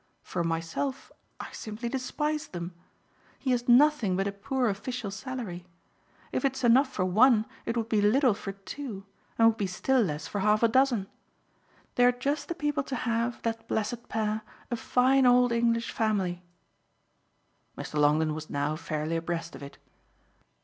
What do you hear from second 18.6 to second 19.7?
fairly abreast of